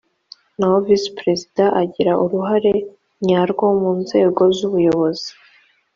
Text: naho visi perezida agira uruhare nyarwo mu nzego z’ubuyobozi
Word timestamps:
naho 0.57 0.77
visi 0.85 1.09
perezida 1.17 1.63
agira 1.81 2.11
uruhare 2.23 2.73
nyarwo 3.27 3.65
mu 3.81 3.91
nzego 4.01 4.41
z’ubuyobozi 4.55 5.29